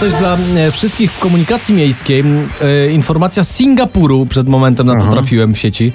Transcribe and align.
Coś 0.00 0.12
dla 0.12 0.36
e, 0.56 0.70
wszystkich 0.70 1.12
w 1.12 1.18
komunikacji 1.18 1.74
miejskiej. 1.74 2.24
E, 2.60 2.90
informacja 2.90 3.44
z 3.44 3.56
Singapuru, 3.56 4.26
przed 4.26 4.48
momentem 4.48 4.86
na 4.86 5.00
to 5.02 5.12
trafiłem 5.12 5.54
w 5.54 5.58
sieci. 5.58 5.92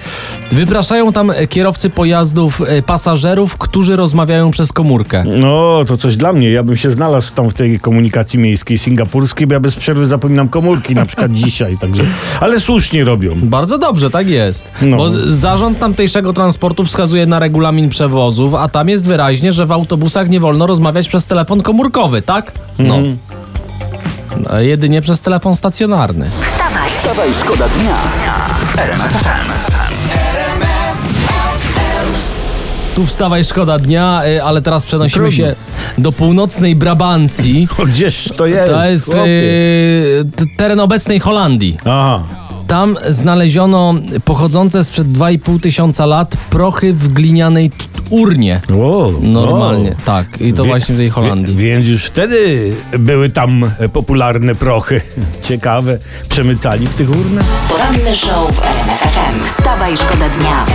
Wypraszają 0.52 1.14
tam 1.14 1.32
e, 1.32 1.48
kierowcy 1.48 1.90
pojazdów 1.90 2.62
pasażerów, 2.86 3.58
którzy 3.58 3.96
rozmawiają 3.96 4.52
przez 4.52 4.74
komórkę. 4.74 5.24
No, 5.38 5.86
to 5.88 5.98
coś 5.98 6.18
dla 6.18 6.34
mnie. 6.34 6.52
Ja 6.52 6.64
bym 6.64 6.78
się 6.78 6.92
znalazł 6.92 7.34
tam 7.34 7.50
w 7.50 7.54
tej 7.54 7.80
komunikacji 7.80 8.40
miejskiej 8.40 8.78
singapurskiej, 8.78 9.48
bo 9.48 9.54
ja 9.54 9.60
bez 9.60 9.76
przerwy 9.76 10.06
zapominam 10.06 10.50
komórki, 10.50 10.96
na 10.96 11.06
przykład 11.06 11.34
dzisiaj, 11.44 11.78
także. 11.78 12.04
Ale 12.40 12.60
słusznie 12.60 13.04
robią. 13.04 13.36
Bardzo 13.44 13.78
dobrze, 13.78 14.10
tak 14.10 14.28
jest. 14.28 14.72
No. 14.82 14.98
Bo 14.98 15.10
zarząd 15.26 15.80
tamtejszego 15.80 16.34
transportu 16.34 16.86
wskazuje 16.86 17.26
na 17.26 17.40
regulamin 17.40 17.90
przewozów, 17.90 18.54
a 18.54 18.70
tam 18.70 18.90
jest 18.90 19.08
wyraźnie, 19.08 19.52
że 19.52 19.66
w 19.66 19.72
autobusach 19.72 20.30
nie 20.30 20.40
wolno 20.40 20.68
rozmawiać 20.68 21.08
przez 21.08 21.26
telefon 21.26 21.62
komórkowy, 21.62 22.22
tak? 22.22 22.52
No. 22.80 22.96
Mhm. 22.96 23.18
A 24.50 24.60
jedynie 24.60 25.02
przez 25.02 25.22
telefon 25.22 25.56
stacjonarny. 25.56 26.30
Wstawaj, 26.30 26.90
Dawaj, 27.04 27.30
szkoda 27.42 27.70
dnia. 27.70 27.98
Tu 32.96 33.06
wstawaj 33.06 33.46
szkoda 33.46 33.80
dnia, 33.80 34.22
y, 34.26 34.44
ale 34.44 34.62
teraz 34.62 34.86
przenosimy 34.86 35.30
Trudno. 35.30 35.46
się 35.46 35.56
do 35.98 36.12
północnej 36.12 36.76
Brabancji. 36.76 37.68
O, 37.78 37.86
gdzież 37.86 38.34
to 38.38 38.46
jest? 38.46 38.72
To 38.72 38.86
jest 38.86 39.16
y, 39.16 40.58
teren 40.58 40.80
obecnej 40.80 41.20
Holandii. 41.20 41.76
Aha. 41.86 42.24
Tam 42.68 42.98
znaleziono 43.08 43.94
pochodzące 44.26 44.84
sprzed 44.84 45.08
2,5 45.08 45.60
tysiąca 45.60 46.06
lat 46.06 46.38
prochy 46.50 46.94
w 46.94 47.08
glinianej 47.08 47.72
urnie. 48.14 48.62
O, 48.84 49.12
Normalnie, 49.22 49.92
o. 49.92 50.06
tak. 50.06 50.42
I 50.42 50.54
to 50.54 50.64
Wie- 50.64 50.70
właśnie 50.70 50.96
w 50.96 50.98
tej 50.98 51.10
Holandii. 51.10 51.56
Wie, 51.56 51.76
więc 51.76 51.88
już 51.88 52.06
wtedy 52.06 52.72
były 53.00 53.30
tam 53.30 53.72
e, 53.80 53.90
popularne 53.90 54.56
prochy. 54.56 55.02
Ciekawe. 55.50 55.98
Przemycali 56.30 56.88
w 56.88 56.94
tych 56.94 57.10
urnach? 57.10 57.46
poranny 57.70 58.16
show 58.16 58.52
w 58.56 58.62
RMF 58.62 59.00
FM. 59.00 59.44
Wstawaj, 59.48 59.98
szkoda 59.98 60.30
dnia. 60.30 60.66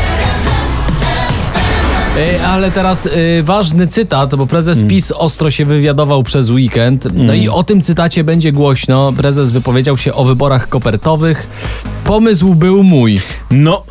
Y, 2.37 2.47
Ale 2.47 2.71
teraz 2.71 3.07
y, 3.07 3.43
ważny 3.43 3.87
cytat, 3.87 4.35
bo 4.35 4.47
prezes 4.47 4.83
PiS 4.89 5.13
ostro 5.13 5.51
się 5.51 5.65
wywiadował 5.65 6.23
przez 6.23 6.51
weekend. 6.51 7.09
No 7.15 7.35
i 7.35 7.49
o 7.49 7.63
tym 7.63 7.83
cytacie 7.83 8.25
będzie 8.25 8.53
głośno. 8.53 9.13
Prezes 9.13 9.53
wypowiedział 9.53 9.97
się 9.97 10.15
o 10.15 10.25
wyborach 10.25 10.69
kopertowych. 10.69 11.47
Pomysł 12.05 12.55
był 12.55 12.83
mój. 12.83 13.21
No, 13.51 13.83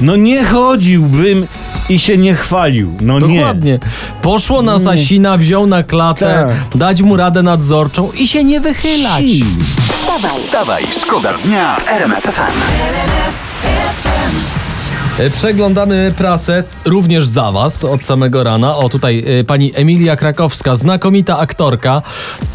no 0.00 0.16
nie 0.16 0.44
chodziłbym 0.44 1.46
i 1.92 1.98
się 1.98 2.18
nie 2.18 2.34
chwalił. 2.34 2.92
No 3.00 3.20
nie. 3.20 3.38
Dokładnie. 3.38 3.78
Poszło 4.22 4.62
na 4.62 4.78
Sasina, 4.78 5.36
wziął 5.36 5.66
na 5.66 5.82
klatę, 5.82 6.46
Tak. 6.70 6.78
dać 6.78 7.02
mu 7.02 7.16
radę 7.16 7.42
nadzorczą 7.42 8.12
i 8.12 8.28
się 8.28 8.44
nie 8.44 8.60
wychylać. 8.60 9.22
Si. 9.24 9.44
Wstawaj, 9.92 10.40
Dawaj, 10.52 10.84
szkoda 11.00 11.32
dnia 11.44 11.76
w 11.76 11.88
RMF 11.88 12.22
FM. 12.24 12.52
E, 15.18 15.30
Przeglądamy 15.30 16.12
prasę 16.16 16.64
również 16.84 17.26
za 17.26 17.52
was 17.52 17.84
od 17.84 18.04
samego 18.04 18.44
rana. 18.44 18.76
O, 18.76 18.88
tutaj 18.88 19.24
e, 19.40 19.44
pani 19.44 19.72
Emilia 19.74 20.16
Krakowska, 20.16 20.76
znakomita 20.76 21.38
aktorka. 21.38 22.02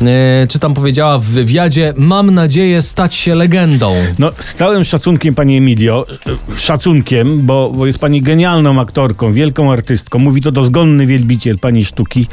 E, 0.02 0.48
czy 0.48 0.60
tam 0.60 0.74
powiedziała 0.74 1.18
w 1.20 1.24
wywiadzie, 1.24 1.94
mam 1.98 2.32
nadzieję 2.32 2.82
stać 2.82 3.16
się 3.16 3.36
legendą. 3.36 3.96
No, 4.20 4.32
z 4.40 4.54
całym 4.54 4.84
szacunkiem, 4.84 5.36
pani 5.36 5.58
Emilio, 5.58 6.06
szacunkiem, 6.58 7.42
bo, 7.46 7.72
bo 7.76 7.86
jest 7.86 8.00
pani 8.00 8.22
genialną 8.22 8.82
aktorką, 8.82 9.34
wielką 9.34 9.72
artystką, 9.72 10.20
mówi 10.20 10.42
to 10.42 10.52
dozgonny 10.52 11.06
wielbiciel 11.06 11.60
pani 11.60 11.86
sztuki. 11.86 12.28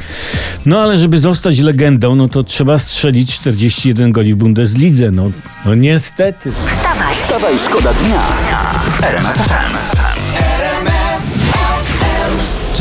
No, 0.65 0.79
ale 0.79 0.99
żeby 0.99 1.17
zostać 1.17 1.59
legendą, 1.59 2.15
no 2.15 2.29
to 2.29 2.43
trzeba 2.43 2.79
strzelić 2.79 3.33
41 3.33 4.11
goli 4.11 4.33
w 4.33 4.35
Bundeslidze. 4.35 5.11
No, 5.11 5.31
no 5.65 5.75
niestety. 5.75 6.51
wstawaj, 6.51 7.15
Dawaj, 7.29 7.59
szkoda 7.59 7.93
dnia 7.93 8.21
FM. 9.01 9.94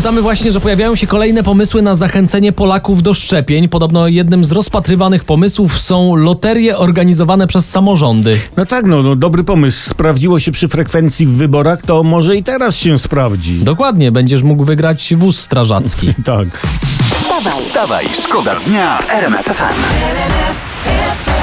Czytamy 0.04 0.22
właśnie, 0.22 0.52
że 0.52 0.60
pojawiają 0.60 0.96
się 0.96 1.06
kolejne 1.06 1.42
pomysły 1.42 1.82
na 1.82 1.94
zachęcenie 1.94 2.52
Polaków 2.52 3.02
do 3.02 3.14
szczepień. 3.14 3.68
Podobno 3.68 4.08
jednym 4.08 4.44
z 4.44 4.52
rozpatrywanych 4.52 5.24
pomysłów 5.24 5.80
są 5.80 6.16
loterie 6.16 6.78
organizowane 6.78 7.46
przez 7.46 7.70
samorządy. 7.70 8.40
No 8.56 8.66
tak, 8.66 8.86
no, 8.86 9.02
no 9.02 9.16
dobry 9.16 9.44
pomysł. 9.44 9.90
Sprawdziło 9.90 10.40
się 10.40 10.52
przy 10.52 10.68
frekwencji 10.68 11.26
w 11.26 11.30
wyborach, 11.30 11.82
to 11.82 12.02
może 12.02 12.36
i 12.36 12.42
teraz 12.42 12.76
się 12.76 12.98
sprawdzi. 12.98 13.60
Dokładnie, 13.60 14.12
będziesz 14.12 14.42
mógł 14.42 14.64
wygrać 14.64 15.14
wóz 15.14 15.38
strażacki. 15.40 16.14
Tak. 16.24 16.48
wstawaj, 16.58 17.72
Dawaj, 17.74 18.06
szkoda 18.22 18.54
dnia 18.66 18.98
w 18.98 19.10
RMF 19.10 19.46
FM. 19.46 21.33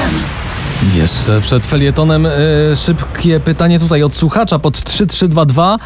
Jeszcze 0.95 1.41
przed 1.41 1.67
felietonem 1.67 2.25
e, 2.25 2.31
szybkie 2.75 3.39
pytanie 3.39 3.79
tutaj 3.79 4.03
od 4.03 4.15
słuchacza 4.15 4.59
pod 4.59 4.83
3322. 4.83 5.77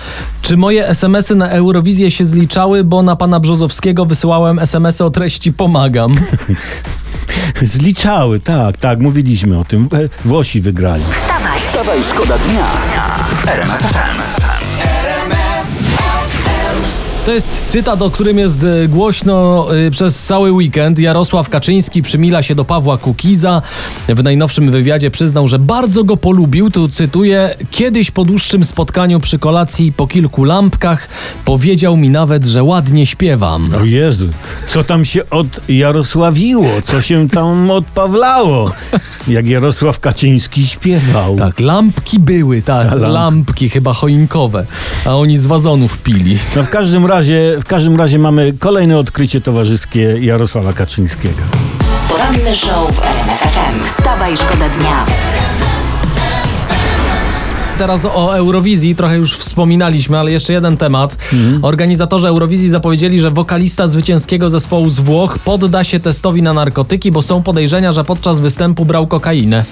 Czy 0.41 0.57
moje 0.57 0.87
SMS-y 0.87 1.35
na 1.35 1.49
Eurowizję 1.49 2.11
się 2.11 2.25
zliczały, 2.25 2.83
bo 2.83 3.03
na 3.03 3.15
pana 3.15 3.39
Brzozowskiego 3.39 4.05
wysyłałem 4.05 4.59
SMS-y 4.59 5.03
o 5.03 5.09
treści 5.09 5.53
pomagam? 5.53 6.11
Zliczały, 7.61 8.39
tak, 8.39 8.77
tak, 8.77 8.99
mówiliśmy 8.99 9.59
o 9.59 9.63
tym. 9.63 9.89
Włosi 10.25 10.61
wygrali. 10.61 11.03
wstawaj, 11.03 11.59
Dawaj, 11.73 12.03
szkoda 12.03 12.37
dnia. 12.37 12.71
To 17.25 17.31
jest 17.31 17.65
cytat, 17.67 18.01
o 18.01 18.09
którym 18.09 18.39
jest 18.39 18.63
e, 18.63 18.87
głośno 18.87 19.67
e, 19.75 19.91
przez 19.91 20.23
cały 20.23 20.51
weekend. 20.51 20.99
Jarosław 20.99 21.49
Kaczyński 21.49 22.01
przymila 22.01 22.43
się 22.43 22.55
do 22.55 22.65
Pawła 22.65 22.97
Kukiza. 22.97 23.61
W 24.07 24.23
najnowszym 24.23 24.71
wywiadzie 24.71 25.11
przyznał, 25.11 25.47
że 25.47 25.59
bardzo 25.59 26.03
go 26.03 26.17
polubił. 26.17 26.69
Tu 26.69 26.89
cytuję: 26.89 27.55
Kiedyś 27.71 28.11
po 28.11 28.25
dłuższym 28.25 28.63
spotkaniu 28.63 29.19
przy 29.19 29.39
kolacji 29.39 29.93
po 29.93 30.07
kilku 30.07 30.43
lampkach 30.43 31.07
powiedział 31.45 31.97
mi 31.97 32.09
nawet, 32.09 32.45
że 32.45 32.63
ładnie 32.63 33.05
śpiewam. 33.05 33.67
O 33.81 33.83
Jezu, 33.83 34.27
co 34.67 34.83
tam 34.83 35.05
się 35.05 35.29
od 35.29 35.69
Jarosławiło, 35.69 36.69
co 36.85 37.01
się 37.01 37.29
tam 37.29 37.71
odpawlało, 37.79 38.71
jak 39.27 39.45
Jarosław 39.45 39.99
Kaczyński 39.99 40.67
śpiewał. 40.67 41.35
Tak, 41.35 41.59
lampki 41.59 42.19
były, 42.19 42.61
tak, 42.61 42.91
lampki. 42.91 43.11
lampki 43.11 43.69
chyba 43.69 43.93
choinkowe, 43.93 44.65
a 45.05 45.15
oni 45.15 45.37
z 45.37 45.45
wazonów 45.45 45.97
pili. 45.97 46.37
No 46.55 46.63
w 46.63 46.69
każdym 46.69 47.05
razie, 47.05 47.14
w 47.59 47.63
każdym 47.67 47.95
razie 47.95 48.19
mamy 48.19 48.53
kolejne 48.59 48.97
odkrycie 48.97 49.41
towarzyskie 49.41 49.99
Jarosława 50.19 50.73
Kaczyńskiego. 50.73 51.41
poranny 52.09 52.55
show 52.55 52.95
w 52.95 53.03
RMF 53.03 53.39
FM. 53.39 53.83
Wstawaj, 53.83 54.37
szkoda 54.37 54.69
dnia. 54.69 55.05
Teraz 57.77 58.05
o 58.05 58.35
Eurowizji 58.37 58.95
trochę 58.95 59.15
już 59.17 59.37
wspominaliśmy, 59.37 60.19
ale 60.19 60.31
jeszcze 60.31 60.53
jeden 60.53 60.77
temat. 60.77 61.17
Organizatorzy 61.61 62.27
Eurowizji 62.27 62.69
zapowiedzieli, 62.69 63.19
że 63.21 63.31
wokalista 63.31 63.87
zwycięskiego 63.87 64.49
zespołu 64.49 64.89
z 64.89 64.99
Włoch 64.99 65.39
podda 65.39 65.83
się 65.83 65.99
testowi 65.99 66.41
na 66.41 66.53
narkotyki, 66.53 67.11
bo 67.11 67.21
są 67.21 67.43
podejrzenia, 67.43 67.91
że 67.91 68.03
podczas 68.03 68.39
występu 68.39 68.85
brał 68.85 69.07
kokainę. 69.07 69.63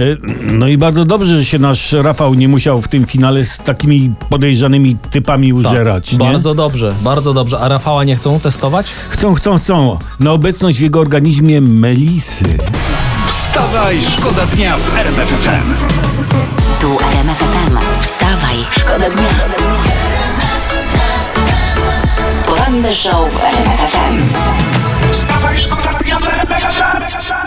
E, 0.00 0.04
No 0.42 0.68
i 0.68 0.78
bardzo 0.78 1.04
dobrze, 1.04 1.38
że 1.38 1.44
się 1.44 1.58
nasz 1.58 1.92
Rafał 1.92 2.34
nie 2.34 2.48
musiał 2.48 2.80
w 2.82 2.88
tym 2.88 3.04
finale 3.06 3.44
z 3.44 3.58
takimi 3.58 4.12
podejrzanymi 4.30 4.96
typami 5.10 5.52
użerać. 5.52 6.12
nie? 6.12 6.18
Tak, 6.18 6.28
Bardzo 6.32 6.54
dobrze, 6.54 6.94
bardzo 7.02 7.32
dobrze. 7.34 7.58
A 7.58 7.68
Rafała 7.68 8.04
nie 8.04 8.16
chcą 8.16 8.40
testować? 8.40 8.86
Chcą, 9.10 9.34
chcą, 9.34 9.58
chcą. 9.58 9.98
Na 10.20 10.32
obecność 10.32 10.78
w 10.78 10.82
jego 10.82 11.00
organizmie 11.00 11.60
melisy. 11.60 12.44
Wstawaj, 13.26 13.98
szkoda 14.02 14.46
dnia 14.46 14.76
w 14.76 14.98
RMF 14.98 16.09
FM. 17.20 17.26
Tu 17.26 17.26
RMF 17.26 17.38
FM. 17.38 17.78
Wstawaj, 18.02 18.66
szkoda 18.70 19.10
dnia. 19.10 19.28
Poranny 22.46 22.92
show 22.92 23.28
w 23.30 23.44
RMF 23.44 23.80
FM. 23.92 24.18
Wstawaj, 25.12 25.58
szkoda 25.58 25.98
dnia 25.98 26.18
w 26.18 26.26
RMF 26.26 26.74
FM. 26.74 27.39